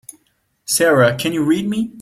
[0.65, 1.89] Sara can you read me?